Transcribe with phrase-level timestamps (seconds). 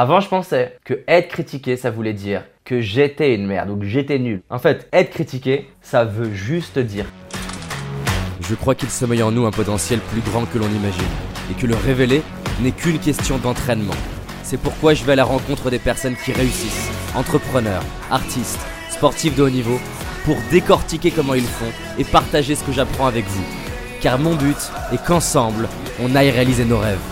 [0.00, 3.84] Avant, je pensais que être critiqué, ça voulait dire que j'étais une merde ou que
[3.84, 4.42] j'étais nul.
[4.48, 7.04] En fait, être critiqué, ça veut juste dire.
[8.40, 11.02] Je crois qu'il sommeille en nous un potentiel plus grand que l'on imagine
[11.50, 12.22] et que le révéler
[12.60, 13.96] n'est qu'une question d'entraînement.
[14.44, 18.60] C'est pourquoi je vais à la rencontre des personnes qui réussissent, entrepreneurs, artistes,
[18.90, 19.80] sportifs de haut niveau,
[20.24, 23.44] pour décortiquer comment ils font et partager ce que j'apprends avec vous.
[24.00, 25.68] Car mon but est qu'ensemble,
[26.00, 27.02] on aille réaliser nos rêves.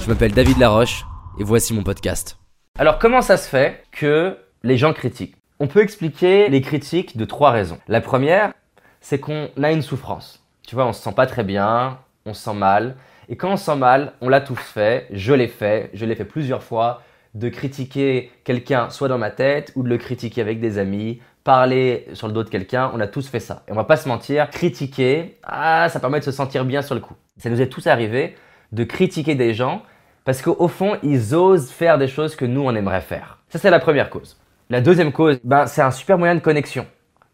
[0.00, 1.04] Je m'appelle David Laroche
[1.38, 2.38] et voici mon podcast.
[2.78, 5.36] Alors comment ça se fait que les gens critiquent?
[5.60, 7.78] On peut expliquer les critiques de trois raisons.
[7.88, 8.52] La première,
[9.00, 10.44] c'est qu'on a une souffrance.
[10.66, 12.96] Tu vois, on se sent pas très bien, on se sent mal.
[13.28, 16.14] Et quand on se sent mal, on l'a tous fait, je l'ai fait, je l'ai
[16.14, 17.02] fait plusieurs fois,
[17.34, 22.06] de critiquer quelqu'un soit dans ma tête ou de le critiquer avec des amis, parler
[22.12, 23.62] sur le dos de quelqu'un, on a tous fait ça.
[23.68, 26.94] Et on va pas se mentir, critiquer, ah, ça permet de se sentir bien sur
[26.94, 27.14] le coup.
[27.38, 28.36] Ça nous est tous arrivé
[28.72, 29.82] de critiquer des gens
[30.26, 33.38] parce qu'au fond, ils osent faire des choses que nous, on aimerait faire.
[33.48, 34.36] Ça, c'est la première cause.
[34.68, 36.84] La deuxième cause, ben, c'est un super moyen de connexion.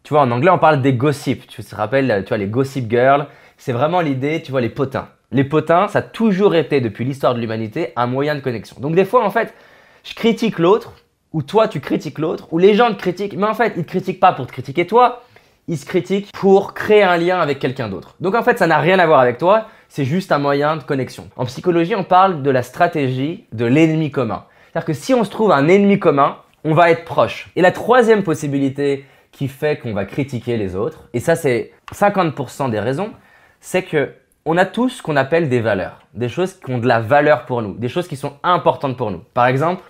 [0.03, 1.47] Tu vois, en anglais, on parle des gossips.
[1.47, 3.25] Tu te rappelles, tu vois, les gossip girls.
[3.57, 5.07] C'est vraiment l'idée, tu vois, les potins.
[5.31, 8.77] Les potins, ça a toujours été, depuis l'histoire de l'humanité, un moyen de connexion.
[8.79, 9.55] Donc, des fois, en fait,
[10.03, 10.93] je critique l'autre,
[11.31, 13.89] ou toi, tu critiques l'autre, ou les gens te critiquent, mais en fait, ils te
[13.89, 15.23] critiquent pas pour te critiquer toi,
[15.67, 18.13] ils se critiquent pour créer un lien avec quelqu'un d'autre.
[18.19, 20.81] Donc, en fait, ça n'a rien à voir avec toi, c'est juste un moyen de
[20.81, 21.29] connexion.
[21.35, 24.45] En psychologie, on parle de la stratégie de l'ennemi commun.
[24.71, 27.51] C'est-à-dire que si on se trouve un ennemi commun, on va être proche.
[27.55, 32.71] Et la troisième possibilité qui fait qu'on va critiquer les autres, et ça c'est 50%
[32.71, 33.11] des raisons,
[33.59, 34.13] c'est que
[34.45, 37.45] on a tous ce qu'on appelle des valeurs, des choses qui ont de la valeur
[37.45, 39.21] pour nous, des choses qui sont importantes pour nous.
[39.35, 39.83] Par exemple,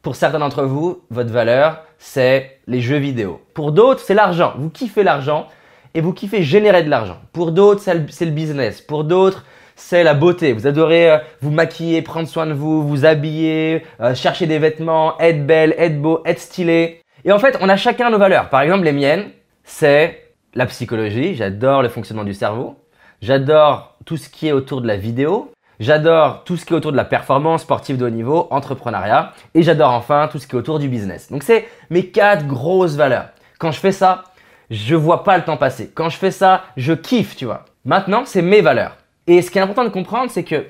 [0.00, 3.42] pour certains d'entre vous, votre valeur, c'est les jeux vidéo.
[3.52, 4.54] Pour d'autres, c'est l'argent.
[4.56, 5.48] Vous kiffez l'argent
[5.94, 7.18] et vous kiffez générer de l'argent.
[7.32, 8.80] Pour d'autres, c'est le business.
[8.80, 9.44] Pour d'autres,
[9.76, 10.52] c'est la beauté.
[10.52, 15.18] Vous adorez euh, vous maquiller, prendre soin de vous, vous habiller, euh, chercher des vêtements,
[15.18, 17.00] être belle, être beau, être stylé.
[17.24, 18.50] Et en fait, on a chacun nos valeurs.
[18.50, 19.30] Par exemple, les miennes,
[19.64, 21.34] c'est la psychologie.
[21.34, 22.76] J'adore le fonctionnement du cerveau.
[23.22, 25.50] J'adore tout ce qui est autour de la vidéo.
[25.80, 29.32] J'adore tout ce qui est autour de la performance sportive de haut niveau, entrepreneuriat.
[29.54, 31.30] Et j'adore enfin tout ce qui est autour du business.
[31.30, 33.28] Donc c'est mes quatre grosses valeurs.
[33.58, 34.24] Quand je fais ça,
[34.70, 35.90] je vois pas le temps passer.
[35.94, 37.64] Quand je fais ça, je kiffe, tu vois.
[37.84, 38.96] Maintenant, c'est mes valeurs.
[39.26, 40.66] Et ce qui est important de comprendre, c'est que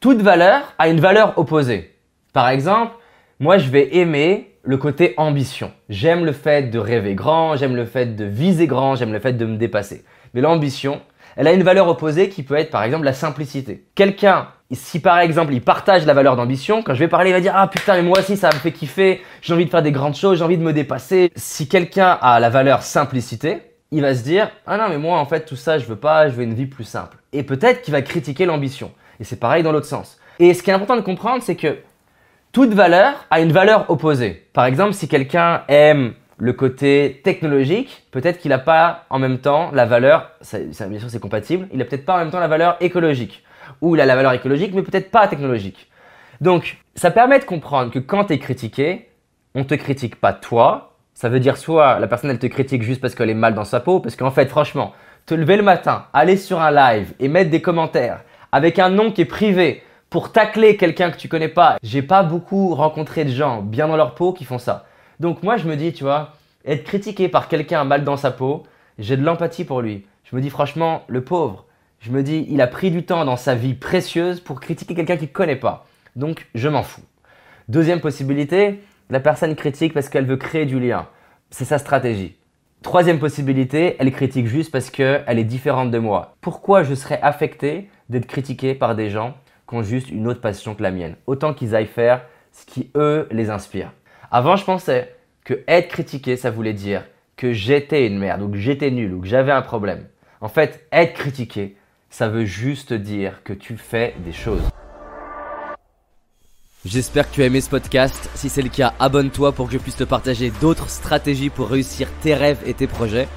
[0.00, 1.94] toute valeur a une valeur opposée.
[2.32, 2.94] Par exemple,
[3.40, 5.72] moi, je vais aimer le côté ambition.
[5.88, 9.34] J'aime le fait de rêver grand, j'aime le fait de viser grand, j'aime le fait
[9.34, 10.04] de me dépasser.
[10.32, 11.00] Mais l'ambition,
[11.36, 13.84] elle a une valeur opposée qui peut être par exemple la simplicité.
[13.94, 17.40] Quelqu'un, si par exemple il partage la valeur d'ambition, quand je vais parler, il va
[17.40, 19.92] dire Ah putain, mais moi aussi ça me fait kiffer, j'ai envie de faire des
[19.92, 21.30] grandes choses, j'ai envie de me dépasser.
[21.36, 25.26] Si quelqu'un a la valeur simplicité, il va se dire Ah non, mais moi en
[25.26, 27.18] fait tout ça je veux pas, je veux une vie plus simple.
[27.32, 28.92] Et peut-être qu'il va critiquer l'ambition.
[29.20, 30.18] Et c'est pareil dans l'autre sens.
[30.38, 31.78] Et ce qui est important de comprendre, c'est que
[32.52, 34.46] toute valeur a une valeur opposée.
[34.52, 39.70] Par exemple, si quelqu'un aime le côté technologique, peut-être qu'il n'a pas en même temps
[39.72, 42.48] la valeur, ça, bien sûr c'est compatible, il n'a peut-être pas en même temps la
[42.48, 43.44] valeur écologique.
[43.80, 45.90] Ou il a la valeur écologique, mais peut-être pas technologique.
[46.40, 49.08] Donc, ça permet de comprendre que quand tu es critiqué,
[49.54, 50.96] on ne te critique pas toi.
[51.14, 53.64] Ça veut dire soit la personne elle te critique juste parce qu'elle est mal dans
[53.64, 54.92] sa peau, parce qu'en fait, franchement,
[55.26, 58.20] te lever le matin, aller sur un live et mettre des commentaires
[58.52, 59.82] avec un nom qui est privé,
[60.14, 61.76] pour tacler quelqu'un que tu connais pas.
[61.82, 64.86] J'ai pas beaucoup rencontré de gens bien dans leur peau qui font ça.
[65.20, 66.32] Donc moi je me dis, tu vois,
[66.64, 68.64] être critiqué par quelqu'un mal dans sa peau,
[68.98, 70.06] j'ai de l'empathie pour lui.
[70.24, 71.66] Je me dis franchement, le pauvre,
[72.00, 75.16] je me dis, il a pris du temps dans sa vie précieuse pour critiquer quelqu'un
[75.16, 75.86] qu'il ne connaît pas.
[76.16, 77.02] Donc je m'en fous.
[77.68, 78.80] Deuxième possibilité,
[79.10, 81.08] la personne critique parce qu'elle veut créer du lien.
[81.50, 82.36] C'est sa stratégie.
[82.82, 86.36] Troisième possibilité, elle critique juste parce qu'elle est différente de moi.
[86.42, 89.34] Pourquoi je serais affecté d'être critiqué par des gens
[89.66, 91.16] qui ont juste une autre passion que la mienne?
[91.26, 93.90] Autant qu'ils aillent faire ce qui, eux, les inspire.
[94.36, 95.14] Avant, je pensais
[95.44, 97.04] que être critiqué, ça voulait dire
[97.36, 100.08] que j'étais une merde, ou que j'étais nul, ou que j'avais un problème.
[100.40, 101.76] En fait, être critiqué,
[102.10, 104.64] ça veut juste dire que tu fais des choses.
[106.84, 108.28] J'espère que tu as aimé ce podcast.
[108.34, 112.08] Si c'est le cas, abonne-toi pour que je puisse te partager d'autres stratégies pour réussir
[112.20, 113.28] tes rêves et tes projets.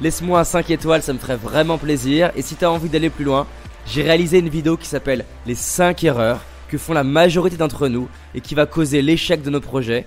[0.00, 2.30] Laisse-moi un 5 étoiles, ça me ferait vraiment plaisir.
[2.36, 3.48] Et si tu as envie d'aller plus loin,
[3.86, 8.08] j'ai réalisé une vidéo qui s'appelle Les 5 erreurs que font la majorité d'entre nous
[8.36, 10.06] et qui va causer l'échec de nos projets,